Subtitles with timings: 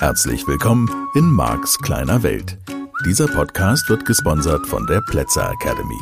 [0.00, 2.56] Herzlich willkommen in Marks kleiner Welt.
[3.04, 6.00] Dieser Podcast wird gesponsert von der Plätzer Academy.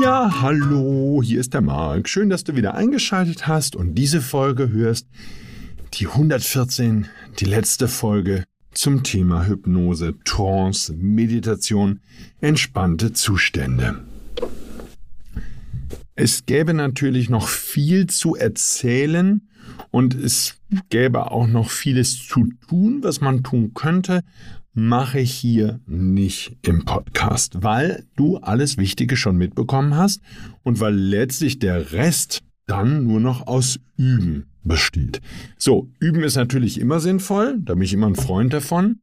[0.00, 2.08] Ja, hallo, hier ist der Marc.
[2.08, 5.06] Schön, dass du wieder eingeschaltet hast und diese Folge hörst.
[5.92, 7.06] Die 114,
[7.38, 12.00] die letzte Folge zum Thema Hypnose, Trance, Meditation,
[12.40, 14.02] entspannte Zustände.
[16.14, 19.42] Es gäbe natürlich noch viel zu erzählen
[19.90, 20.56] und es
[20.90, 24.22] gäbe auch noch vieles zu tun, was man tun könnte,
[24.74, 30.20] mache ich hier nicht im Podcast, weil du alles Wichtige schon mitbekommen hast
[30.62, 35.20] und weil letztlich der Rest dann nur noch aus Üben besteht.
[35.58, 39.00] So, Üben ist natürlich immer sinnvoll, da bin ich immer ein Freund davon.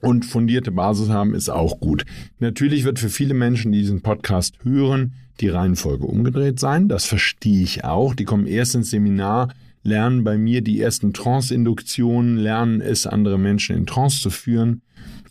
[0.00, 2.04] Und fundierte Basis haben ist auch gut.
[2.40, 6.88] Natürlich wird für viele Menschen, die diesen Podcast hören, die Reihenfolge umgedreht sein.
[6.88, 8.16] Das verstehe ich auch.
[8.16, 13.76] Die kommen erst ins Seminar, lernen bei mir die ersten Trance-Induktionen, lernen es, andere Menschen
[13.76, 14.82] in Trance zu führen.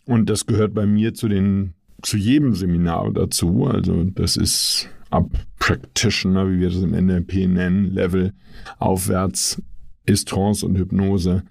[0.04, 3.66] Und das gehört bei mir zu den, zu jedem Seminar dazu.
[3.66, 8.32] Also das ist ab Practitioner, wie wir das im NLP nennen, Level
[8.78, 9.62] aufwärts
[10.04, 11.44] ist Trance und Hypnose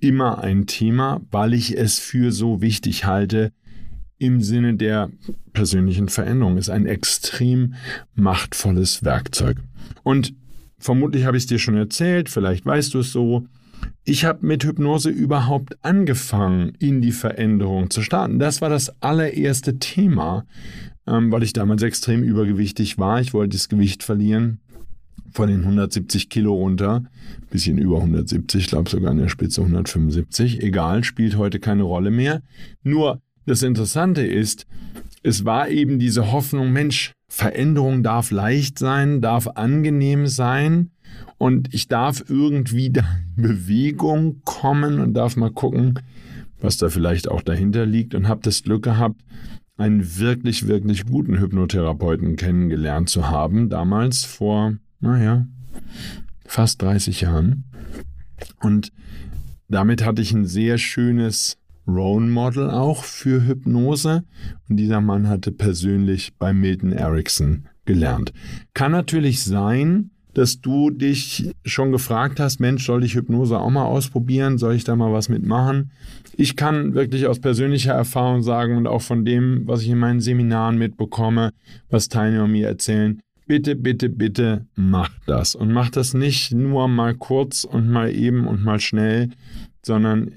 [0.00, 3.52] immer ein Thema, weil ich es für so wichtig halte,
[4.18, 5.10] im Sinne der
[5.52, 6.56] persönlichen Veränderung.
[6.56, 7.74] Ist ein extrem
[8.14, 9.58] machtvolles Werkzeug.
[10.02, 10.34] Und
[10.78, 13.46] vermutlich habe ich es dir schon erzählt, vielleicht weißt du es so.
[14.04, 18.38] Ich habe mit Hypnose überhaupt angefangen, in die Veränderung zu starten.
[18.38, 20.46] Das war das allererste Thema,
[21.06, 23.20] ähm, weil ich damals extrem übergewichtig war.
[23.20, 24.60] Ich wollte das Gewicht verlieren
[25.32, 27.04] von den 170 Kilo runter,
[27.50, 30.62] bisschen über 170, ich glaube sogar an der Spitze 175.
[30.62, 32.42] Egal, spielt heute keine Rolle mehr.
[32.82, 34.66] Nur das Interessante ist,
[35.22, 40.90] es war eben diese Hoffnung, Mensch, Veränderung darf leicht sein, darf angenehm sein
[41.36, 43.04] und ich darf irgendwie da
[43.36, 46.00] in Bewegung kommen und darf mal gucken,
[46.60, 49.20] was da vielleicht auch dahinter liegt und habe das Glück gehabt,
[49.76, 55.46] einen wirklich, wirklich guten Hypnotherapeuten kennengelernt zu haben, damals vor, naja,
[56.44, 57.64] fast 30 Jahren.
[58.60, 58.92] Und
[59.68, 64.24] damit hatte ich ein sehr schönes Role Model auch für Hypnose.
[64.68, 68.32] Und dieser Mann hatte persönlich bei Milton Erickson gelernt.
[68.74, 73.86] Kann natürlich sein, dass du dich schon gefragt hast, Mensch, soll ich Hypnose auch mal
[73.86, 74.58] ausprobieren?
[74.58, 75.90] Soll ich da mal was mitmachen?
[76.36, 80.20] Ich kann wirklich aus persönlicher Erfahrung sagen und auch von dem, was ich in meinen
[80.20, 81.50] Seminaren mitbekomme,
[81.90, 85.56] was Teilnehmer mir erzählen, bitte, bitte, bitte mach das.
[85.56, 89.30] Und mach das nicht nur mal kurz und mal eben und mal schnell,
[89.82, 90.32] sondern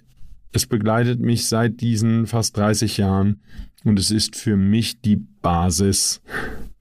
[0.53, 3.41] es begleitet mich seit diesen fast 30 Jahren
[3.83, 6.21] und es ist für mich die Basis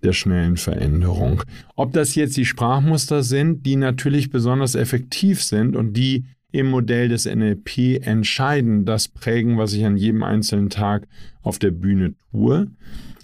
[0.03, 1.43] der schnellen Veränderung.
[1.77, 7.09] Ob das jetzt die Sprachmuster sind, die natürlich besonders effektiv sind und die im Modell
[7.09, 11.07] des NLP entscheiden, das prägen, was ich an jedem einzelnen Tag
[11.43, 12.71] auf der Bühne tue,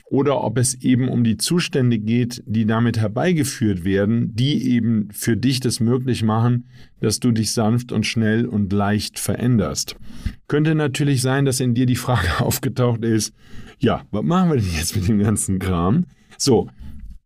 [0.08, 5.36] oder ob es eben um die Zustände geht, die damit herbeigeführt werden, die eben für
[5.36, 6.68] dich das möglich machen,
[7.00, 9.96] dass du dich sanft und schnell und leicht veränderst.
[10.46, 13.34] Könnte natürlich sein, dass in dir die Frage aufgetaucht ist,
[13.78, 16.06] ja, was machen wir denn jetzt mit dem ganzen Kram?
[16.38, 16.68] So,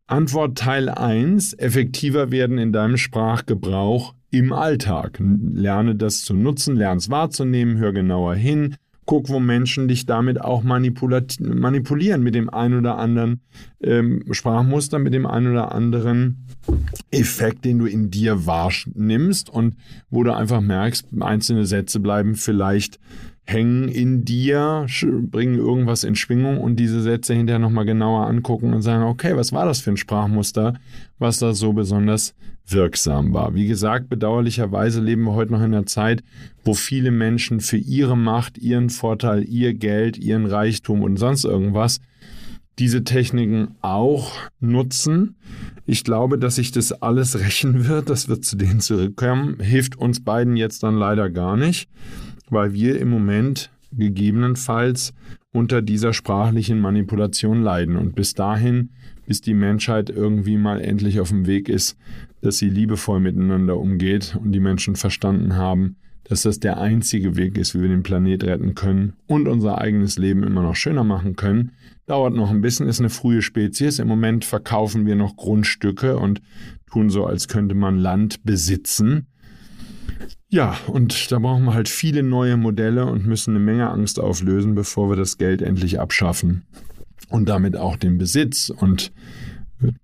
[0.06, 5.20] Antwort Teil 1, effektiver werden in deinem Sprachgebrauch im Alltag.
[5.20, 8.76] Lerne das zu nutzen, lerne es wahrzunehmen, hör genauer hin,
[9.10, 13.40] guck, wo Menschen dich damit auch manipulieren mit dem einen oder anderen
[13.82, 16.46] ähm, Sprachmuster, mit dem einen oder anderen
[17.10, 19.74] Effekt, den du in dir wahrnimmst und
[20.10, 23.00] wo du einfach merkst, einzelne Sätze bleiben vielleicht
[23.50, 24.86] hängen in dir,
[25.30, 29.52] bringen irgendwas in Schwingung und diese Sätze hinterher nochmal genauer angucken und sagen, okay, was
[29.52, 30.74] war das für ein Sprachmuster,
[31.18, 32.34] was da so besonders
[32.66, 33.54] wirksam war.
[33.54, 36.22] Wie gesagt, bedauerlicherweise leben wir heute noch in einer Zeit,
[36.64, 42.00] wo viele Menschen für ihre Macht, ihren Vorteil, ihr Geld, ihren Reichtum und sonst irgendwas
[42.78, 45.36] diese Techniken auch nutzen.
[45.84, 48.08] Ich glaube, dass sich das alles rächen wird.
[48.08, 49.60] Das wird zu denen zurückkommen.
[49.60, 51.88] Hilft uns beiden jetzt dann leider gar nicht
[52.50, 55.14] weil wir im Moment gegebenenfalls
[55.52, 57.96] unter dieser sprachlichen Manipulation leiden.
[57.96, 58.90] Und bis dahin,
[59.26, 61.96] bis die Menschheit irgendwie mal endlich auf dem Weg ist,
[62.40, 67.58] dass sie liebevoll miteinander umgeht und die Menschen verstanden haben, dass das der einzige Weg
[67.58, 71.34] ist, wie wir den Planet retten können und unser eigenes Leben immer noch schöner machen
[71.34, 71.72] können,
[72.06, 73.98] dauert noch ein bisschen, ist eine frühe Spezies.
[73.98, 76.40] Im Moment verkaufen wir noch Grundstücke und
[76.90, 79.26] tun so, als könnte man Land besitzen.
[80.52, 84.74] Ja, und da brauchen wir halt viele neue Modelle und müssen eine Menge Angst auflösen,
[84.74, 86.64] bevor wir das Geld endlich abschaffen
[87.28, 89.12] und damit auch den Besitz und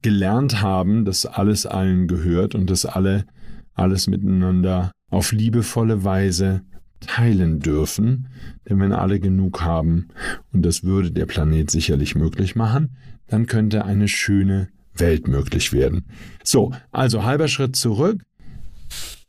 [0.02, 3.26] gelernt haben, dass alles allen gehört und dass alle
[3.74, 6.62] alles miteinander auf liebevolle Weise
[7.00, 8.28] teilen dürfen,
[8.68, 10.08] denn wenn alle genug haben,
[10.52, 12.96] und das würde der Planet sicherlich möglich machen,
[13.26, 16.06] dann könnte eine schöne Welt möglich werden.
[16.42, 18.22] So, also halber Schritt zurück.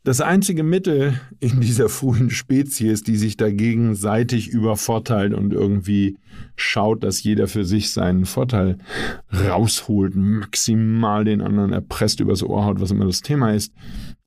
[0.08, 6.16] Das einzige Mittel in dieser frühen Spezies, die sich dagegen seitig übervorteilt und irgendwie
[6.56, 8.78] schaut, dass jeder für sich seinen Vorteil
[9.30, 13.74] rausholt, maximal den anderen erpresst, übers Ohr haut, was immer das Thema ist,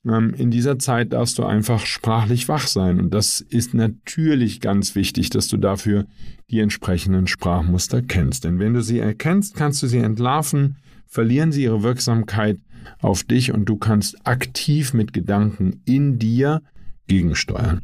[0.05, 2.99] ähm, in dieser Zeit darfst du einfach sprachlich wach sein.
[2.99, 6.05] Und das ist natürlich ganz wichtig, dass du dafür
[6.51, 8.43] die entsprechenden Sprachmuster kennst.
[8.43, 10.75] Denn wenn du sie erkennst, kannst du sie entlarven,
[11.11, 12.57] verlieren sie ihre Wirksamkeit
[12.99, 16.63] auf dich und du kannst aktiv mit Gedanken in dir
[17.07, 17.81] gegensteuern.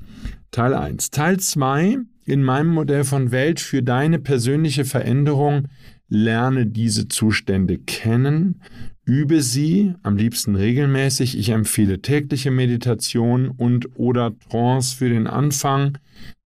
[0.50, 1.12] Teil 1.
[1.12, 5.68] Teil 2 in meinem Modell von Welt für deine persönliche Veränderung
[6.09, 8.62] lerne diese Zustände kennen,
[9.06, 11.38] übe sie, am liebsten regelmäßig.
[11.38, 15.97] Ich empfehle tägliche Meditation und oder Trance für den Anfang,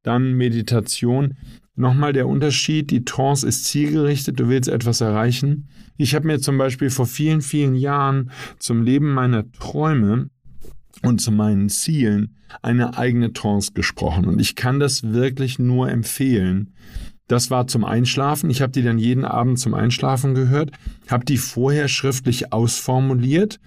[0.04, 1.36] dann Meditation.
[1.82, 5.68] Nochmal der Unterschied, die Trance ist zielgerichtet, du willst etwas erreichen.
[5.98, 8.30] Ich habe mir zum Beispiel vor vielen, vielen Jahren
[8.60, 10.30] zum Leben meiner Träume
[11.02, 14.26] und zu meinen Zielen eine eigene Trance gesprochen.
[14.26, 16.76] Und ich kann das wirklich nur empfehlen.
[17.28, 18.50] Das war zum Einschlafen.
[18.50, 20.72] Ich habe die dann jeden Abend zum Einschlafen gehört,
[21.08, 23.60] habe die vorher schriftlich ausformuliert,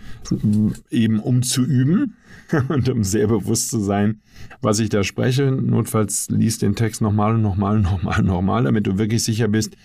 [0.90, 2.16] eben um zu üben
[2.68, 4.20] und um sehr bewusst zu sein,
[4.60, 5.50] was ich da spreche.
[5.50, 9.48] Notfalls liest den Text nochmal und nochmal und nochmal und nochmal, damit du wirklich sicher
[9.48, 9.76] bist,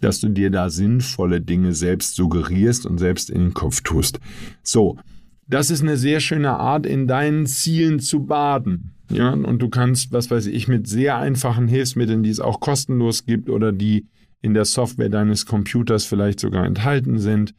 [0.00, 4.20] dass du dir da sinnvolle Dinge selbst suggerierst und selbst in den Kopf tust.
[4.62, 4.98] So,
[5.46, 8.94] das ist eine sehr schöne Art, in deinen Zielen zu baden.
[9.10, 13.24] Ja, und du kannst, was weiß ich, mit sehr einfachen Hilfsmitteln, die es auch kostenlos
[13.24, 14.06] gibt oder die
[14.40, 17.54] in der Software deines Computers vielleicht sogar enthalten sind.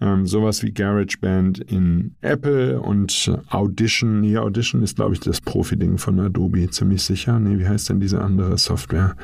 [0.00, 4.20] Ähm, sowas wie GarageBand in Apple und Audition.
[4.20, 7.38] Nee, Audition ist, glaube ich, das Profi-Ding von Adobe, ziemlich sicher.
[7.38, 9.16] Nee, wie heißt denn diese andere Software?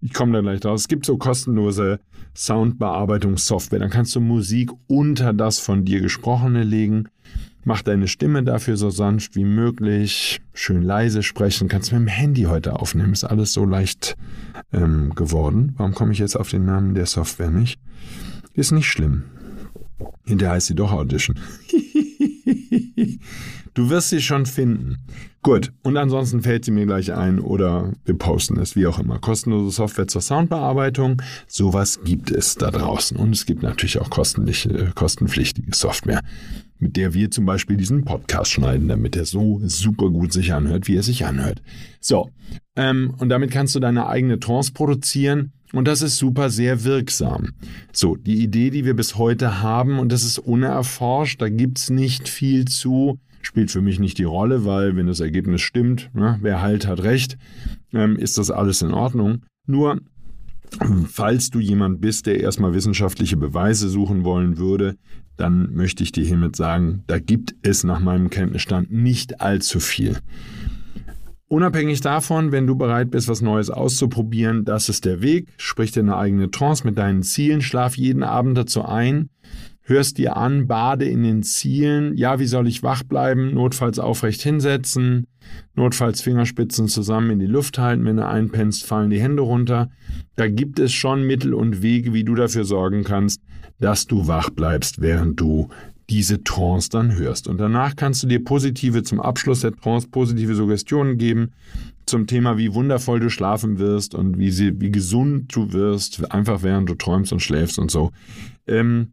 [0.00, 0.76] Ich komme da gleich drauf.
[0.76, 2.00] Es gibt so kostenlose
[2.34, 3.80] Soundbearbeitungssoftware.
[3.80, 7.08] Dann kannst du Musik unter das von dir Gesprochene legen.
[7.64, 11.68] Mach deine Stimme dafür so sanft wie möglich, schön leise sprechen.
[11.68, 13.12] Kannst du mit dem Handy heute aufnehmen.
[13.12, 14.16] Ist alles so leicht
[14.72, 15.74] ähm, geworden.
[15.76, 17.78] Warum komme ich jetzt auf den Namen der Software nicht?
[18.54, 19.24] Ist nicht schlimm.
[20.24, 21.38] Hinterher heißt sie doch Audition.
[23.74, 24.96] du wirst sie schon finden.
[25.42, 29.18] Gut, und ansonsten fällt sie mir gleich ein oder wir posten es, wie auch immer.
[29.18, 33.16] Kostenlose Software zur Soundbearbeitung, sowas gibt es da draußen.
[33.16, 36.20] Und es gibt natürlich auch kostenpflichtige Software
[36.80, 40.88] mit der wir zum Beispiel diesen Podcast schneiden, damit er so super gut sich anhört,
[40.88, 41.62] wie er sich anhört.
[42.00, 42.30] So,
[42.76, 47.50] ähm, und damit kannst du deine eigene Trance produzieren und das ist super sehr wirksam.
[47.92, 52.28] So, die Idee, die wir bis heute haben, und das ist unerforscht, da gibt's nicht
[52.28, 56.60] viel zu, spielt für mich nicht die Rolle, weil wenn das Ergebnis stimmt, ne, wer
[56.60, 57.38] halt hat recht,
[57.92, 59.42] ähm, ist das alles in Ordnung.
[59.66, 60.00] Nur
[61.08, 64.96] Falls du jemand bist, der erstmal wissenschaftliche Beweise suchen wollen würde,
[65.36, 70.18] dann möchte ich dir hiermit sagen, da gibt es nach meinem Kenntnisstand nicht allzu viel.
[71.48, 75.48] Unabhängig davon, wenn du bereit bist, was Neues auszuprobieren, das ist der Weg.
[75.56, 79.30] Sprich dir eine eigene Trance mit deinen Zielen, schlaf jeden Abend dazu ein
[79.90, 82.16] hörst dir an, bade in den Zielen.
[82.16, 83.52] Ja, wie soll ich wach bleiben?
[83.52, 85.26] Notfalls aufrecht hinsetzen,
[85.74, 88.06] notfalls Fingerspitzen zusammen in die Luft halten.
[88.06, 89.90] Wenn du einpennst, fallen die Hände runter.
[90.36, 93.42] Da gibt es schon Mittel und Wege, wie du dafür sorgen kannst,
[93.78, 95.68] dass du wach bleibst, während du
[96.08, 97.46] diese Trance dann hörst.
[97.46, 101.52] Und danach kannst du dir positive, zum Abschluss der Trance, positive Suggestionen geben
[102.06, 106.62] zum Thema, wie wundervoll du schlafen wirst und wie, sie, wie gesund du wirst, einfach
[106.62, 108.10] während du träumst und schläfst und so.
[108.66, 109.12] Ähm,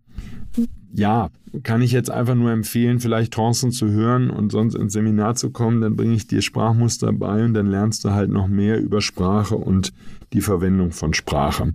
[0.93, 1.29] ja,
[1.63, 5.51] kann ich jetzt einfach nur empfehlen, vielleicht Trancen zu hören und sonst ins Seminar zu
[5.51, 9.01] kommen, dann bringe ich dir Sprachmuster bei und dann lernst du halt noch mehr über
[9.01, 9.93] Sprache und
[10.33, 11.73] die Verwendung von Sprache.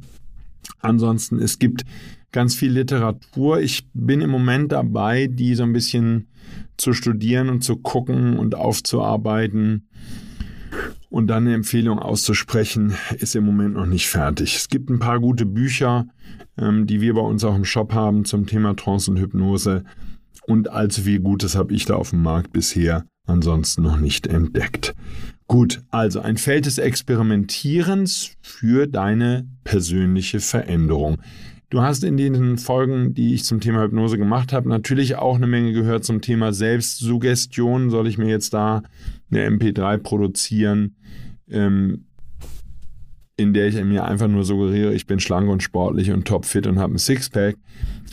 [0.80, 1.84] Ansonsten, es gibt
[2.32, 3.60] ganz viel Literatur.
[3.60, 6.28] Ich bin im Moment dabei, die so ein bisschen
[6.76, 9.88] zu studieren und zu gucken und aufzuarbeiten.
[11.12, 14.56] Und dann eine Empfehlung auszusprechen, ist im Moment noch nicht fertig.
[14.56, 16.06] Es gibt ein paar gute Bücher,
[16.56, 19.84] ähm, die wir bei uns auch im Shop haben zum Thema Trance und Hypnose.
[20.46, 24.94] Und allzu viel Gutes habe ich da auf dem Markt bisher ansonsten noch nicht entdeckt.
[25.48, 31.18] Gut, also ein Feld des Experimentierens für deine persönliche Veränderung.
[31.68, 35.46] Du hast in den Folgen, die ich zum Thema Hypnose gemacht habe, natürlich auch eine
[35.46, 37.90] Menge gehört zum Thema Selbstsuggestion.
[37.90, 38.82] Soll ich mir jetzt da
[39.32, 40.96] eine MP3 produzieren?
[41.48, 42.06] Ähm,
[43.36, 46.78] in der ich mir einfach nur suggeriere, ich bin schlank und sportlich und topfit und
[46.78, 47.56] habe ein Sixpack.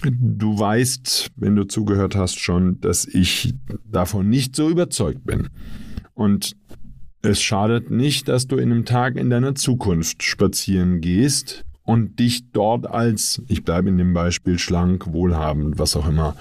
[0.01, 3.53] Du weißt, wenn du zugehört hast, schon, dass ich
[3.85, 5.49] davon nicht so überzeugt bin.
[6.13, 6.55] Und
[7.21, 12.51] es schadet nicht, dass du in einem Tag in deiner Zukunft spazieren gehst und dich
[12.51, 16.35] dort als, ich bleibe in dem Beispiel, schlank, wohlhabend, was auch immer,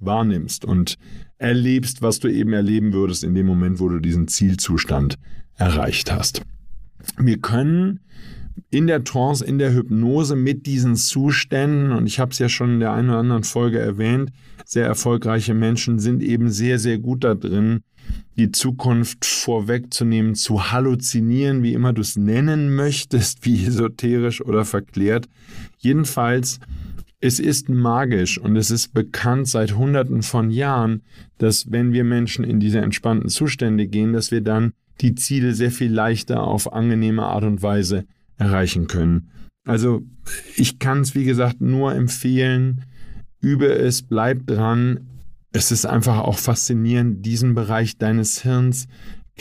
[0.00, 0.96] wahrnimmst und
[1.42, 5.18] erlebst, was du eben erleben würdest in dem Moment, wo du diesen Zielzustand
[5.56, 6.42] erreicht hast.
[7.18, 8.00] Wir können
[8.70, 12.74] in der Trance, in der Hypnose mit diesen Zuständen, und ich habe es ja schon
[12.74, 14.30] in der einen oder anderen Folge erwähnt,
[14.64, 17.80] sehr erfolgreiche Menschen sind eben sehr, sehr gut da drin,
[18.36, 25.28] die Zukunft vorwegzunehmen, zu halluzinieren, wie immer du es nennen möchtest, wie esoterisch oder verklärt.
[25.78, 26.60] Jedenfalls,
[27.22, 31.02] es ist magisch und es ist bekannt seit Hunderten von Jahren,
[31.38, 35.70] dass wenn wir Menschen in diese entspannten Zustände gehen, dass wir dann die Ziele sehr
[35.70, 38.06] viel leichter auf angenehme Art und Weise
[38.38, 39.30] erreichen können.
[39.64, 40.02] Also
[40.56, 42.86] ich kann es, wie gesagt, nur empfehlen,
[43.40, 45.06] übe es, bleib dran.
[45.52, 48.88] Es ist einfach auch faszinierend, diesen Bereich deines Hirns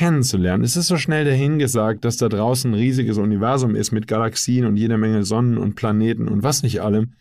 [0.02, 0.64] kennenzulernen.
[0.64, 4.76] Es ist so schnell dahingesagt, dass da draußen ein riesiges Universum ist mit Galaxien und
[4.76, 7.12] jeder Menge Sonnen und Planeten und was nicht allem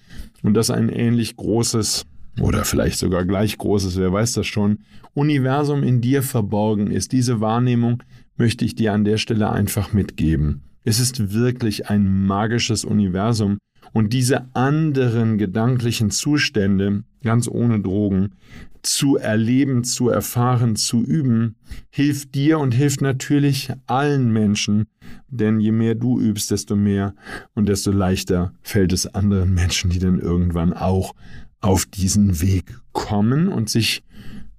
[0.42, 2.06] und dass ein ähnlich großes
[2.40, 4.78] oder vielleicht sogar gleich großes, wer weiß das schon,
[5.12, 7.12] Universum in dir verborgen ist.
[7.12, 8.02] Diese Wahrnehmung
[8.38, 10.62] möchte ich dir an der Stelle einfach mitgeben.
[10.82, 13.58] Es ist wirklich ein magisches Universum
[13.92, 18.32] und diese anderen gedanklichen Zustände, ganz ohne Drogen,
[18.82, 21.56] zu erleben, zu erfahren, zu üben,
[21.90, 24.86] hilft dir und hilft natürlich allen Menschen,
[25.28, 27.14] denn je mehr du übst, desto mehr
[27.54, 31.14] und desto leichter fällt es anderen Menschen, die dann irgendwann auch
[31.60, 34.02] auf diesen Weg kommen und sich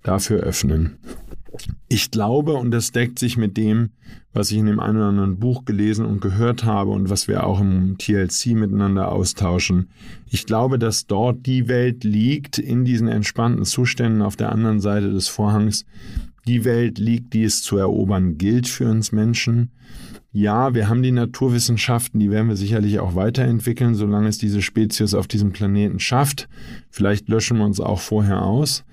[0.04, 0.98] dafür öffnen.
[1.90, 3.90] Ich glaube, und das deckt sich mit dem,
[4.34, 7.46] was ich in dem einen oder anderen Buch gelesen und gehört habe und was wir
[7.46, 9.90] auch im TLC miteinander austauschen.
[10.30, 15.12] Ich glaube, dass dort die Welt liegt, in diesen entspannten Zuständen auf der anderen Seite
[15.12, 15.86] des Vorhangs,
[16.48, 19.72] die Welt liegt, die es zu erobern gilt für uns Menschen.
[20.32, 25.14] Ja, wir haben die Naturwissenschaften, die werden wir sicherlich auch weiterentwickeln, solange es diese Spezies
[25.14, 26.48] auf diesem Planeten schafft.
[26.90, 28.86] Vielleicht löschen wir uns auch vorher aus.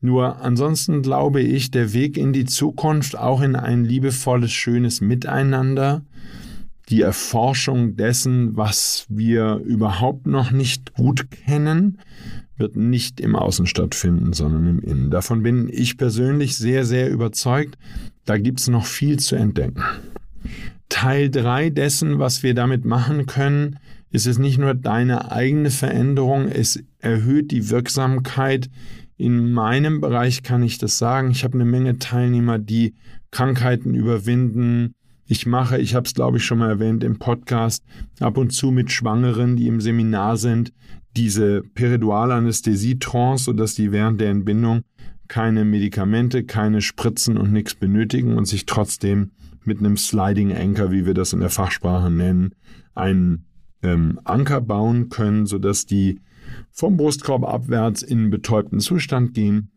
[0.00, 6.02] Nur ansonsten glaube ich, der Weg in die Zukunft, auch in ein liebevolles, schönes Miteinander,
[6.88, 11.98] die Erforschung dessen, was wir überhaupt noch nicht gut kennen,
[12.56, 15.10] wird nicht im Außen stattfinden, sondern im Innen.
[15.10, 17.78] Davon bin ich persönlich sehr, sehr überzeugt.
[18.24, 19.82] Da gibt es noch viel zu entdecken.
[20.88, 23.78] Teil 3 dessen, was wir damit machen können,
[24.10, 28.68] ist es nicht nur deine eigene Veränderung, es erhöht die Wirksamkeit
[29.20, 31.30] in meinem Bereich kann ich das sagen.
[31.30, 32.94] Ich habe eine Menge Teilnehmer, die
[33.30, 34.94] Krankheiten überwinden.
[35.26, 37.84] Ich mache, ich habe es glaube ich schon mal erwähnt im Podcast,
[38.18, 40.72] ab und zu mit Schwangeren, die im Seminar sind,
[41.18, 44.82] diese Peridualanästhesie-Trance, sodass die während der Entbindung
[45.28, 49.32] keine Medikamente, keine Spritzen und nichts benötigen und sich trotzdem
[49.64, 52.54] mit einem Sliding Anchor, wie wir das in der Fachsprache nennen,
[52.94, 53.44] einen
[53.82, 56.20] ähm, Anker bauen können, sodass die
[56.70, 59.70] vom Brustkorb abwärts in einen betäubten Zustand gehen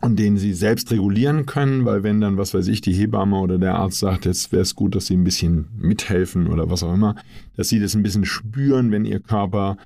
[0.00, 3.58] und den sie selbst regulieren können, weil wenn dann, was weiß ich, die Hebamme oder
[3.58, 6.94] der Arzt sagt, jetzt wäre es gut, dass sie ein bisschen mithelfen oder was auch
[6.94, 7.16] immer,
[7.56, 9.76] dass sie das ein bisschen spüren, wenn ihr Körper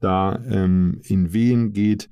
[0.00, 2.10] da ähm, in Wehen geht,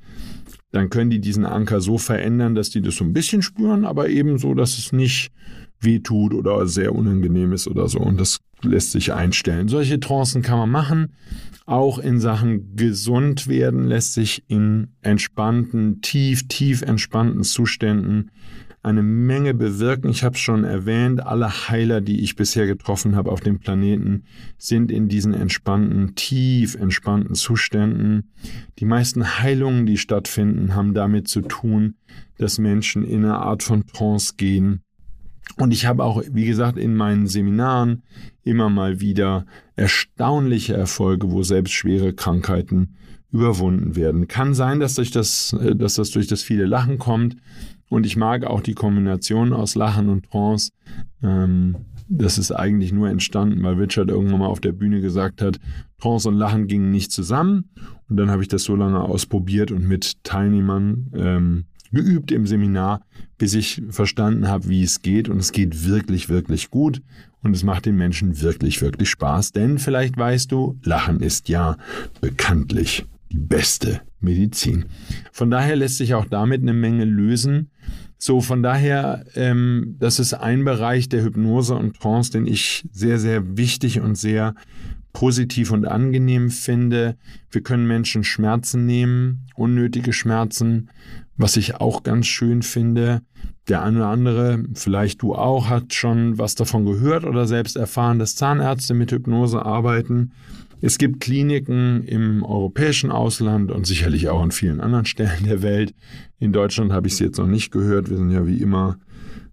[0.73, 4.09] dann können die diesen Anker so verändern, dass die das so ein bisschen spüren, aber
[4.09, 5.33] eben so, dass es nicht
[5.81, 7.99] wehtut oder sehr unangenehm ist oder so.
[7.99, 9.69] Und das lässt sich einstellen.
[9.69, 11.13] Solche Trancen kann man machen.
[11.71, 18.33] Auch in Sachen gesund werden lässt sich in entspannten, tief, tief entspannten Zuständen
[18.83, 20.09] eine Menge bewirken.
[20.09, 24.25] Ich habe es schon erwähnt, alle Heiler, die ich bisher getroffen habe auf dem Planeten,
[24.59, 28.33] sind in diesen entspannten, tief entspannten Zuständen.
[28.81, 31.95] Die meisten Heilungen, die stattfinden, haben damit zu tun,
[32.37, 34.83] dass Menschen in eine Art von Trance gehen,
[35.57, 38.03] und ich habe auch, wie gesagt, in meinen Seminaren
[38.43, 42.97] immer mal wieder erstaunliche Erfolge, wo selbst schwere Krankheiten
[43.33, 44.29] überwunden werden.
[44.29, 47.37] Kann sein, dass, durch das, äh, dass das durch das viele Lachen kommt.
[47.89, 50.73] Und ich mag auch die Kombination aus Lachen und Trance.
[51.23, 51.77] Ähm,
[52.09, 55.61] das ist eigentlich nur entstanden, weil Richard irgendwann mal auf der Bühne gesagt hat,
[56.01, 57.71] Trance und Lachen gingen nicht zusammen.
[58.09, 63.05] Und dann habe ich das so lange ausprobiert und mit Teilnehmern ähm, geübt im Seminar,
[63.39, 65.29] bis ich verstanden habe, wie es geht.
[65.29, 67.03] Und es geht wirklich, wirklich gut.
[67.43, 69.53] Und es macht den Menschen wirklich, wirklich Spaß.
[69.53, 71.77] Denn vielleicht weißt du, Lachen ist ja
[72.21, 74.87] bekanntlich die beste Medizin.
[75.33, 77.71] Von daher lässt sich auch damit eine Menge lösen.
[78.19, 83.19] So, von daher, ähm, das ist ein Bereich der Hypnose und Trance, den ich sehr,
[83.19, 84.55] sehr wichtig und sehr
[85.13, 87.17] positiv und angenehm finde.
[87.51, 90.91] Wir können Menschen Schmerzen nehmen, unnötige Schmerzen,
[91.37, 93.23] was ich auch ganz schön finde.
[93.69, 98.19] Der eine oder andere, vielleicht du auch, hat schon was davon gehört oder selbst erfahren,
[98.19, 100.33] dass Zahnärzte mit Hypnose arbeiten.
[100.83, 105.95] Es gibt Kliniken im europäischen Ausland und sicherlich auch an vielen anderen Stellen der Welt.
[106.39, 108.09] In Deutschland habe ich es jetzt noch nicht gehört.
[108.09, 108.99] Wir sind ja wie immer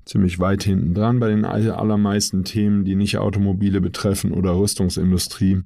[0.08, 5.62] ziemlich weit hinten dran bei den allermeisten Themen, die nicht Automobile betreffen oder Rüstungsindustrie.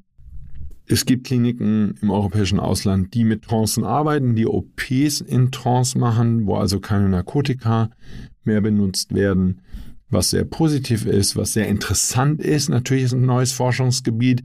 [0.87, 6.47] Es gibt Kliniken im europäischen Ausland, die mit Trancen arbeiten, die OPs in Trance machen,
[6.47, 7.91] wo also keine Narkotika
[8.43, 9.61] mehr benutzt werden,
[10.09, 12.69] was sehr positiv ist, was sehr interessant ist.
[12.69, 14.43] Natürlich ist ein neues Forschungsgebiet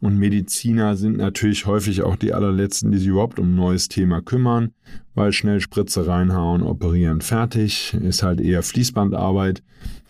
[0.00, 4.20] und Mediziner sind natürlich häufig auch die allerletzten, die sich überhaupt um ein neues Thema
[4.20, 4.72] kümmern,
[5.14, 9.62] weil schnell Spritze reinhauen, operieren, fertig, ist halt eher Fließbandarbeit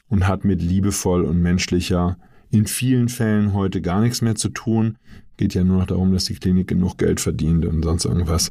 [0.09, 2.17] und hat mit liebevoll und menschlicher
[2.51, 4.97] in vielen Fällen heute gar nichts mehr zu tun.
[5.37, 8.51] Geht ja nur noch darum, dass die Klinik genug Geld verdient und sonst irgendwas.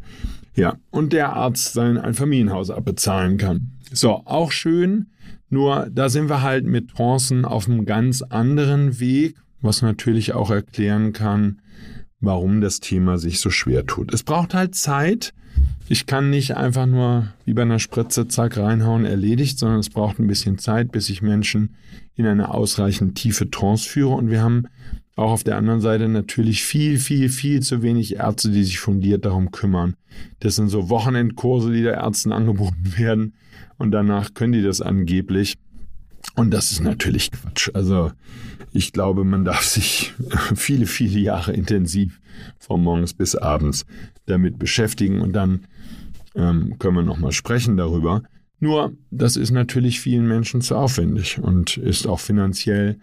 [0.55, 3.71] Ja, und der Arzt sein Einfamilienhaus abbezahlen kann.
[3.91, 5.07] So, auch schön,
[5.49, 10.51] nur da sind wir halt mit Trancen auf einem ganz anderen Weg was natürlich auch
[10.51, 11.61] erklären kann,
[12.19, 14.13] warum das Thema sich so schwer tut.
[14.13, 15.33] Es braucht halt Zeit.
[15.87, 20.19] Ich kann nicht einfach nur wie bei einer Spritze zack reinhauen, erledigt, sondern es braucht
[20.19, 21.75] ein bisschen Zeit, bis ich Menschen
[22.15, 24.15] in eine ausreichend tiefe Trance führe.
[24.15, 24.67] Und wir haben
[25.15, 29.25] auch auf der anderen Seite natürlich viel, viel, viel zu wenig Ärzte, die sich fundiert
[29.25, 29.95] darum kümmern.
[30.39, 33.33] Das sind so Wochenendkurse, die der Ärzten angeboten werden.
[33.77, 35.55] Und danach können die das angeblich.
[36.35, 37.69] Und das ist natürlich Quatsch.
[37.73, 38.11] Also
[38.75, 40.13] ich glaube, man darf sich
[40.55, 42.19] viele, viele Jahre intensiv
[42.59, 43.85] von morgens bis abends
[44.25, 45.65] damit beschäftigen und dann
[46.35, 48.23] ähm, können wir nochmal sprechen darüber.
[48.59, 52.99] Nur, das ist natürlich vielen Menschen zu aufwendig und ist auch finanziell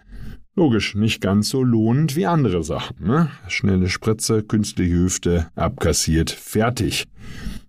[0.54, 3.06] logisch nicht ganz so lohnend wie andere Sachen.
[3.06, 3.30] Ne?
[3.48, 7.04] Schnelle Spritze, künstliche Hüfte, abkassiert, fertig.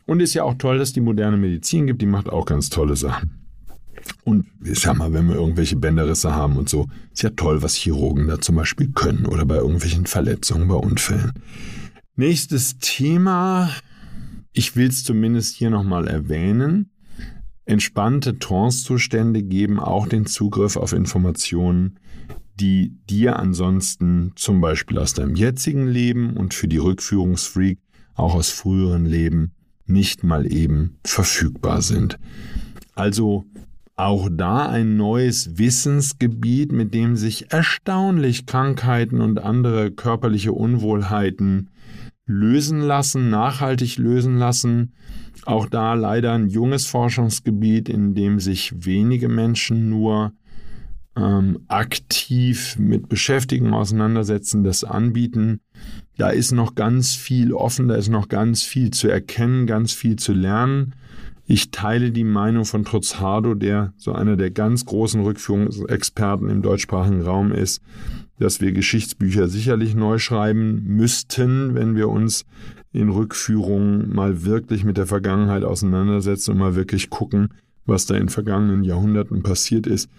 [0.06, 2.98] Und ist ja auch toll, dass die moderne Medizin gibt, die macht auch ganz tolle
[2.98, 3.43] Sachen.
[4.24, 7.76] Und ich sag mal, wenn wir irgendwelche Bänderrisse haben und so, ist ja toll, was
[7.76, 11.34] Chirurgen da zum Beispiel können oder bei irgendwelchen Verletzungen, bei Unfällen.
[12.16, 13.70] Nächstes Thema,
[14.52, 16.92] ich will es zumindest hier nochmal erwähnen.
[17.66, 22.00] Entspannte Trancezustände geben auch den Zugriff auf Informationen,
[22.60, 27.80] die dir ansonsten zum Beispiel aus deinem jetzigen Leben und für die Rückführungsfreak
[28.16, 29.54] auch aus früheren Leben
[29.86, 32.20] nicht mal eben verfügbar sind.
[32.96, 33.46] Also
[33.96, 41.70] auch da ein neues Wissensgebiet, mit dem sich erstaunlich Krankheiten und andere körperliche Unwohlheiten
[42.26, 44.94] lösen lassen, nachhaltig lösen lassen.
[45.46, 50.34] Auch da leider ein junges Forschungsgebiet, in dem sich wenige Menschen nur
[51.16, 55.60] ähm, aktiv mit Beschäftigung auseinandersetzen, das anbieten.
[56.18, 60.16] Da ist noch ganz viel offen, da ist noch ganz viel zu erkennen, ganz viel
[60.16, 60.96] zu lernen.
[61.46, 67.22] Ich teile die Meinung von Trutzhardo, der so einer der ganz großen Rückführungsexperten im deutschsprachigen
[67.22, 67.82] Raum ist,
[68.40, 72.46] dass wir Geschichtsbücher sicherlich neu schreiben müssten, wenn wir uns
[72.94, 77.50] in Rückführungen mal wirklich mit der Vergangenheit auseinandersetzen und mal wirklich gucken,
[77.86, 80.10] was da in vergangenen Jahrhunderten passiert ist,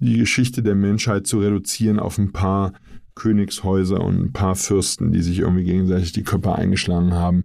[0.00, 2.74] die Geschichte der Menschheit zu reduzieren auf ein paar
[3.14, 7.44] Königshäuser und ein paar Fürsten, die sich irgendwie gegenseitig die Köpfe eingeschlagen haben,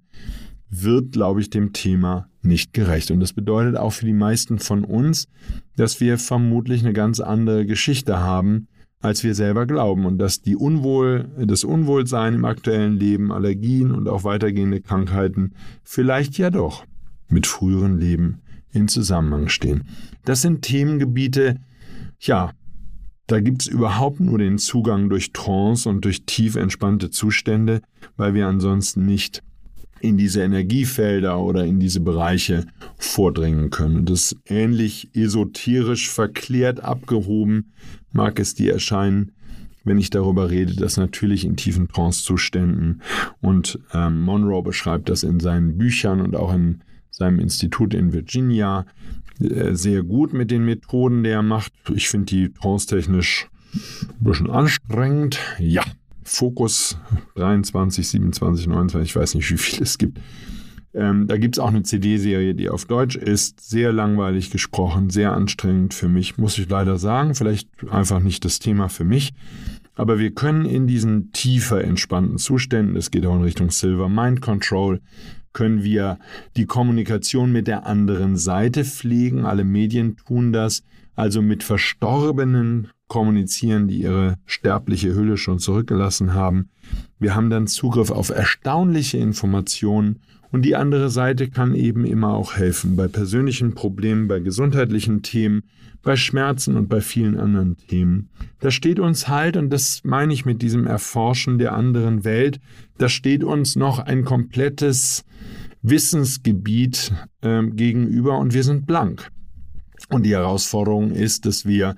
[0.70, 3.12] wird, glaube ich, dem Thema nicht gerecht.
[3.12, 5.28] Und das bedeutet auch für die meisten von uns,
[5.76, 8.68] dass wir vermutlich eine ganz andere Geschichte haben,
[9.02, 14.08] als wir selber glauben und dass die Unwohl, das Unwohlsein im aktuellen Leben, Allergien und
[14.10, 15.54] auch weitergehende Krankheiten
[15.84, 16.86] vielleicht ja doch
[17.30, 19.86] mit früheren Leben in Zusammenhang stehen.
[20.26, 21.60] Das sind Themengebiete,
[22.20, 22.52] ja,
[23.28, 27.82] da gibt es überhaupt nur den Zugang durch Trance und durch tief entspannte Zustände,
[28.18, 29.44] weil wir ansonsten nicht
[30.02, 32.66] in diese Energiefelder oder in diese Bereiche
[32.98, 34.06] vordringen können.
[34.06, 37.72] das ähnlich esoterisch verklärt abgehoben
[38.12, 39.32] mag es dir erscheinen,
[39.84, 43.02] wenn ich darüber rede, dass natürlich in tiefen Trancezuständen
[43.42, 48.86] und ähm, Monroe beschreibt das in seinen Büchern und auch in seinem Institut in Virginia
[49.40, 51.74] äh, sehr gut mit den Methoden, die er macht.
[51.94, 55.40] Ich finde die trance-technisch ein bisschen anstrengend.
[55.60, 55.84] Ja,
[56.30, 56.98] Fokus
[57.36, 60.20] 23, 27, 29, ich weiß nicht, wie viel es gibt.
[60.94, 63.68] Ähm, da gibt es auch eine CD-Serie, die auf Deutsch ist.
[63.68, 67.34] Sehr langweilig gesprochen, sehr anstrengend für mich, muss ich leider sagen.
[67.34, 69.34] Vielleicht einfach nicht das Thema für mich.
[69.96, 74.40] Aber wir können in diesen tiefer entspannten Zuständen, es geht auch in Richtung Silver Mind
[74.40, 75.02] Control,
[75.52, 76.20] können wir
[76.56, 79.46] die Kommunikation mit der anderen Seite pflegen.
[79.46, 80.84] Alle Medien tun das,
[81.16, 86.70] also mit Verstorbenen kommunizieren, die ihre sterbliche Hülle schon zurückgelassen haben.
[87.20, 90.20] Wir haben dann Zugriff auf erstaunliche Informationen
[90.52, 95.64] und die andere Seite kann eben immer auch helfen bei persönlichen Problemen, bei gesundheitlichen Themen,
[96.02, 98.30] bei Schmerzen und bei vielen anderen Themen.
[98.60, 102.60] Da steht uns halt, und das meine ich mit diesem Erforschen der anderen Welt,
[102.98, 105.26] da steht uns noch ein komplettes
[105.82, 109.30] Wissensgebiet äh, gegenüber und wir sind blank.
[110.10, 111.96] Und die Herausforderung ist, dass wir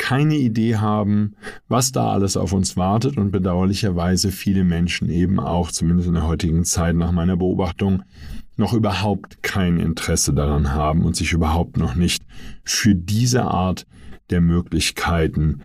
[0.00, 1.34] keine Idee haben,
[1.68, 6.26] was da alles auf uns wartet und bedauerlicherweise viele Menschen eben auch, zumindest in der
[6.26, 8.02] heutigen Zeit nach meiner Beobachtung,
[8.56, 12.24] noch überhaupt kein Interesse daran haben und sich überhaupt noch nicht
[12.64, 13.86] für diese Art
[14.30, 15.60] der Möglichkeiten,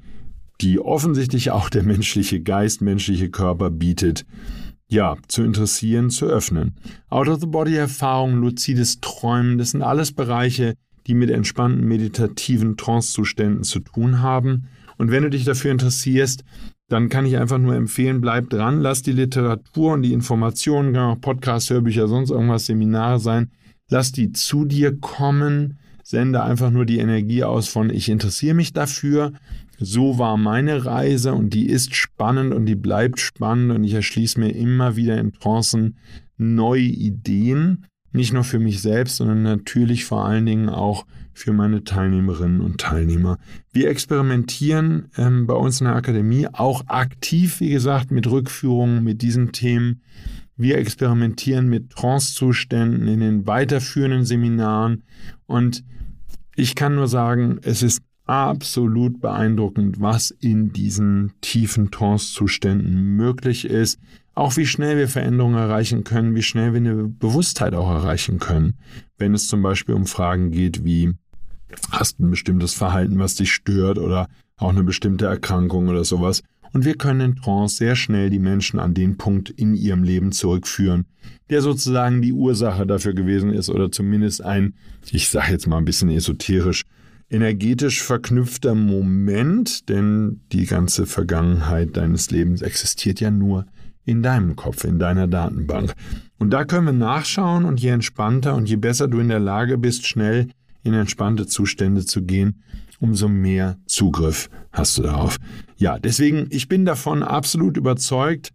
[0.59, 4.25] die offensichtlich auch der menschliche Geist, menschliche Körper bietet,
[4.89, 6.75] ja, zu interessieren, zu öffnen.
[7.07, 10.75] Out-of-the-Body-Erfahrung, luzides Träumen, das sind alles Bereiche,
[11.07, 14.67] die mit entspannten meditativen Trancezuständen zu tun haben.
[14.97, 16.43] Und wenn du dich dafür interessierst,
[16.87, 21.17] dann kann ich einfach nur empfehlen, bleib dran, lass die Literatur und die Informationen, kann
[21.17, 23.49] auch Podcasts, Hörbücher, sonst irgendwas, Seminare sein,
[23.89, 28.73] lass die zu dir kommen, sende einfach nur die Energie aus von ich interessiere mich
[28.73, 29.33] dafür.
[29.79, 34.39] So war meine Reise und die ist spannend und die bleibt spannend und ich erschließe
[34.39, 35.97] mir immer wieder in Trancen
[36.37, 37.85] neue Ideen
[38.15, 42.79] nicht nur für mich selbst, sondern natürlich vor allen Dingen auch für meine Teilnehmerinnen und
[42.79, 43.37] Teilnehmer.
[43.73, 49.21] Wir experimentieren ähm, bei uns in der Akademie auch aktiv, wie gesagt, mit Rückführungen, mit
[49.21, 50.01] diesen Themen.
[50.55, 55.03] Wir experimentieren mit Trancezuständen in den weiterführenden Seminaren
[55.45, 55.83] und
[56.55, 63.99] ich kann nur sagen, es ist absolut beeindruckend, was in diesen tiefen Trancezuständen möglich ist.
[64.35, 68.73] Auch wie schnell wir Veränderungen erreichen können, wie schnell wir eine Bewusstheit auch erreichen können,
[69.17, 71.13] wenn es zum Beispiel um Fragen geht wie,
[71.89, 76.43] hast ein bestimmtes Verhalten, was dich stört oder auch eine bestimmte Erkrankung oder sowas.
[76.73, 80.33] Und wir können in Trance sehr schnell die Menschen an den Punkt in ihrem Leben
[80.33, 81.05] zurückführen,
[81.49, 84.73] der sozusagen die Ursache dafür gewesen ist oder zumindest ein,
[85.09, 86.83] ich sage jetzt mal ein bisschen esoterisch,
[87.29, 93.65] energetisch verknüpfter Moment, denn die ganze Vergangenheit deines Lebens existiert ja nur
[94.05, 95.93] in deinem Kopf, in deiner Datenbank.
[96.37, 99.77] Und da können wir nachschauen und je entspannter und je besser du in der Lage
[99.77, 100.49] bist, schnell
[100.83, 102.61] in entspannte Zustände zu gehen,
[102.99, 105.37] umso mehr Zugriff hast du darauf.
[105.77, 108.53] Ja, deswegen, ich bin davon absolut überzeugt,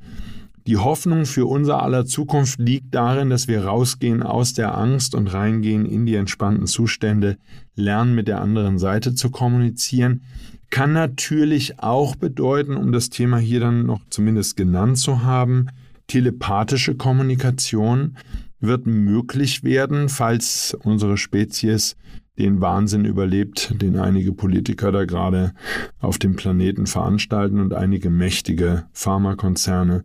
[0.66, 5.32] die Hoffnung für unser aller Zukunft liegt darin, dass wir rausgehen aus der Angst und
[5.32, 7.38] reingehen in die entspannten Zustände,
[7.74, 10.22] lernen mit der anderen Seite zu kommunizieren.
[10.70, 15.66] Kann natürlich auch bedeuten, um das Thema hier dann noch zumindest genannt zu haben,
[16.06, 18.16] telepathische Kommunikation
[18.60, 21.96] wird möglich werden, falls unsere Spezies
[22.38, 25.52] den Wahnsinn überlebt, den einige Politiker da gerade
[25.98, 30.04] auf dem Planeten veranstalten und einige mächtige Pharmakonzerne.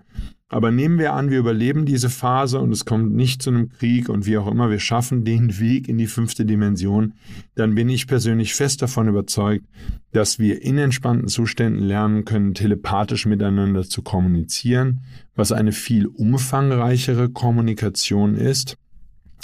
[0.56, 4.08] Aber nehmen wir an, wir überleben diese Phase und es kommt nicht zu einem Krieg
[4.08, 7.16] und wie auch immer, wir schaffen den Weg in die fünfte Dimension,
[7.56, 9.66] dann bin ich persönlich fest davon überzeugt,
[10.14, 15.02] dass wir in entspannten Zuständen lernen können, telepathisch miteinander zu kommunizieren,
[15.36, 18.78] was eine viel umfangreichere Kommunikation ist.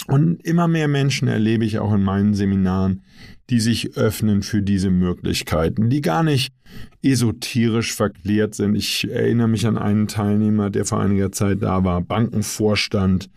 [0.08, 3.02] Und immer mehr Menschen erlebe ich auch in meinen Seminaren,
[3.50, 6.54] die sich öffnen für diese Möglichkeiten, die gar nicht
[7.02, 8.74] esoterisch verklärt sind.
[8.74, 13.28] Ich erinnere mich an einen Teilnehmer, der vor einiger Zeit da war, Bankenvorstand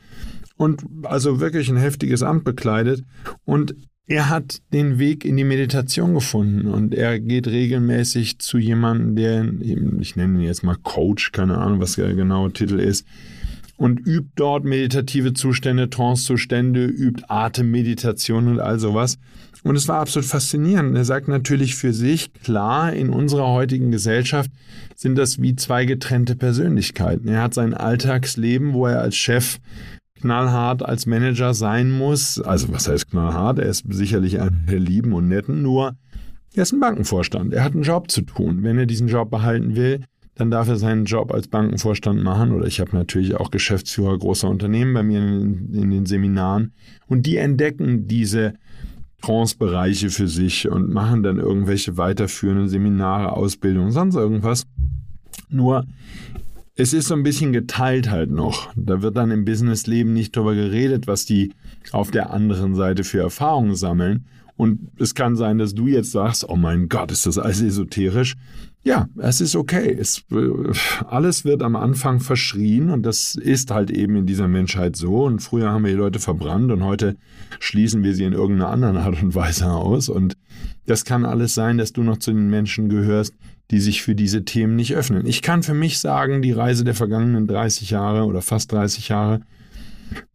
[0.58, 3.04] und also wirklich ein heftiges Amt bekleidet
[3.44, 3.76] und
[4.08, 9.46] er hat den Weg in die Meditation gefunden und er geht regelmäßig zu jemandem, der,
[10.00, 13.08] ich nenne ihn jetzt mal Coach, keine Ahnung, was der genaue Titel ist,
[13.78, 19.18] und übt dort meditative Zustände, Trancezustände, übt Atemmeditation und all sowas.
[19.64, 20.96] Und es war absolut faszinierend.
[20.96, 24.52] Er sagt natürlich für sich, klar, in unserer heutigen Gesellschaft
[24.96, 27.28] sind das wie zwei getrennte Persönlichkeiten.
[27.28, 29.58] Er hat sein Alltagsleben, wo er als Chef
[30.22, 32.40] knallhart als Manager sein muss.
[32.40, 33.60] Also was heißt knallhart?
[33.60, 35.96] Er ist sicherlich ein der Lieben und Netten, nur
[36.54, 37.54] er ist ein Bankenvorstand.
[37.54, 38.64] Er hat einen Job zu tun.
[38.64, 40.02] Wenn er diesen Job behalten will,
[40.36, 42.52] dann darf er seinen Job als Bankenvorstand machen.
[42.52, 46.74] Oder ich habe natürlich auch Geschäftsführer großer Unternehmen bei mir in, in den Seminaren.
[47.08, 48.54] Und die entdecken diese
[49.22, 54.68] Trance-Bereiche für sich und machen dann irgendwelche weiterführenden Seminare, Ausbildung, sonst irgendwas.
[55.50, 55.86] Nur
[56.76, 58.70] es ist so ein bisschen geteilt halt noch.
[58.76, 61.54] Da wird dann im Businessleben nicht darüber geredet, was die
[61.92, 64.26] auf der anderen Seite für Erfahrungen sammeln.
[64.58, 68.36] Und es kann sein, dass du jetzt sagst, oh mein Gott, ist das alles esoterisch.
[68.84, 69.98] Ja, es ist okay.
[70.00, 70.24] Es,
[71.08, 75.26] alles wird am Anfang verschrien und das ist halt eben in dieser Menschheit so.
[75.26, 77.18] Und früher haben wir die Leute verbrannt und heute
[77.60, 80.08] schließen wir sie in irgendeiner anderen Art und Weise aus.
[80.08, 80.38] Und
[80.86, 83.34] das kann alles sein, dass du noch zu den Menschen gehörst,
[83.72, 85.26] die sich für diese Themen nicht öffnen.
[85.26, 89.42] Ich kann für mich sagen, die Reise der vergangenen 30 Jahre oder fast 30 Jahre,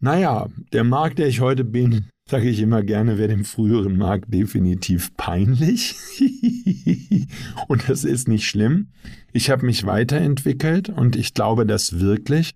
[0.00, 4.32] naja, der Markt, der ich heute bin, sage ich immer gerne, wäre dem früheren Markt
[4.32, 5.96] definitiv peinlich.
[7.68, 8.88] und das ist nicht schlimm.
[9.32, 12.54] Ich habe mich weiterentwickelt und ich glaube das wirklich.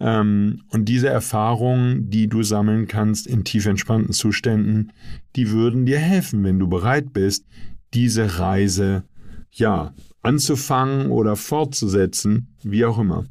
[0.00, 4.92] Ähm, und diese Erfahrungen, die du sammeln kannst in tief entspannten Zuständen,
[5.36, 7.46] die würden dir helfen, wenn du bereit bist,
[7.94, 9.04] diese Reise
[9.50, 9.94] ja,
[10.26, 13.24] anzufangen oder fortzusetzen, wie auch immer.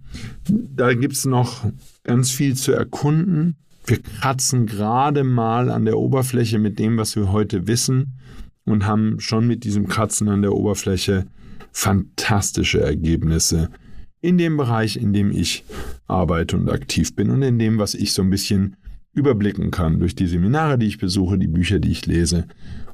[0.50, 1.66] Da gibt es noch
[2.04, 3.58] ganz viel zu erkunden.
[3.86, 8.18] Wir kratzen gerade mal an der Oberfläche mit dem, was wir heute wissen
[8.64, 11.28] und haben schon mit diesem Kratzen an der Oberfläche
[11.72, 13.70] fantastische Ergebnisse
[14.22, 15.66] in dem Bereich, in dem ich
[16.08, 18.78] arbeite und aktiv bin und in dem, was ich so ein bisschen
[19.14, 22.48] überblicken kann durch die Seminare, die ich besuche, die Bücher, die ich lese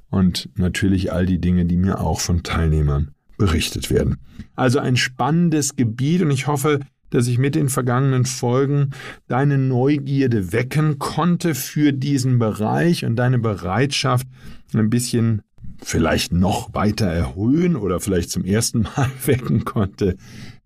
[0.10, 3.12] und natürlich all die Dinge, die mir auch von Teilnehmern
[3.42, 4.18] berichtet werden.
[4.56, 8.92] Also ein spannendes Gebiet und ich hoffe, dass ich mit den vergangenen Folgen
[9.28, 14.28] deine Neugierde wecken konnte für diesen Bereich und deine Bereitschaft
[14.76, 15.42] ein bisschen
[15.82, 20.18] vielleicht noch weiter erhöhen oder vielleicht zum ersten Mal wecken konnte,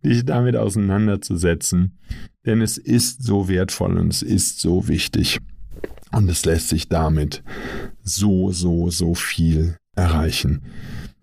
[0.04, 1.98] dich damit auseinanderzusetzen.
[2.46, 5.40] Denn es ist so wertvoll und es ist so wichtig.
[6.12, 7.42] Und es lässt sich damit
[8.04, 10.62] so, so, so viel erreichen.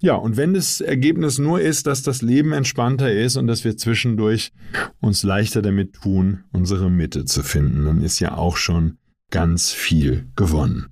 [0.03, 3.77] Ja, und wenn das Ergebnis nur ist, dass das Leben entspannter ist und dass wir
[3.77, 4.53] zwischendurch
[5.01, 8.99] uns leichter damit tun, unsere Mitte zu finden, dann ist ja auch schon
[9.31, 10.89] ganz viel gewonnen.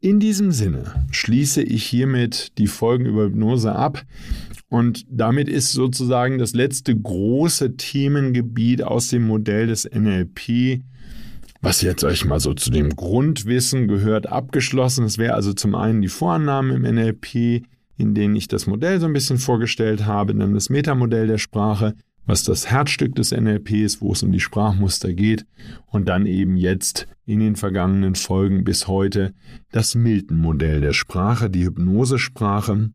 [0.00, 4.04] In diesem Sinne schließe ich hiermit die Folgen über Hypnose ab
[4.68, 10.82] und damit ist sozusagen das letzte große Themengebiet aus dem Modell des NLP,
[11.60, 15.04] was jetzt euch mal so zu dem Grundwissen gehört, abgeschlossen.
[15.04, 17.62] Es wäre also zum einen die Vorannahmen im NLP,
[18.00, 21.94] in denen ich das Modell so ein bisschen vorgestellt habe, dann das Metamodell der Sprache,
[22.26, 25.46] was das Herzstück des NLP ist, wo es um die Sprachmuster geht
[25.86, 29.34] und dann eben jetzt in den vergangenen Folgen bis heute
[29.72, 32.90] das Milton-Modell der Sprache, die Hypnosesprache,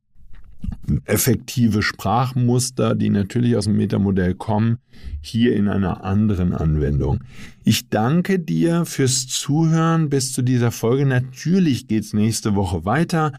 [1.06, 4.78] effektive Sprachmuster, die natürlich aus dem Metamodell kommen,
[5.22, 7.20] hier in einer anderen Anwendung.
[7.64, 11.06] Ich danke dir fürs Zuhören bis zu dieser Folge.
[11.06, 13.34] Natürlich geht es nächste Woche weiter.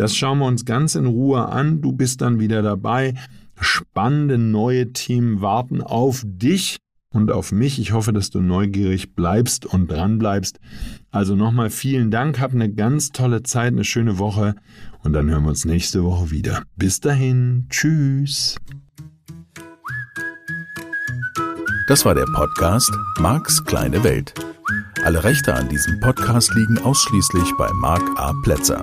[0.00, 1.82] Das schauen wir uns ganz in Ruhe an.
[1.82, 3.12] Du bist dann wieder dabei.
[3.60, 6.78] Spannende neue Themen warten auf dich
[7.12, 7.78] und auf mich.
[7.78, 10.58] Ich hoffe, dass du neugierig bleibst und dran bleibst.
[11.10, 14.54] Also nochmal vielen Dank, hab eine ganz tolle Zeit, eine schöne Woche
[15.02, 16.62] und dann hören wir uns nächste Woche wieder.
[16.76, 18.56] Bis dahin, tschüss.
[21.88, 24.32] Das war der Podcast Marks kleine Welt.
[25.04, 28.32] Alle Rechte an diesem Podcast liegen ausschließlich bei Mark A.
[28.42, 28.82] Plätzer.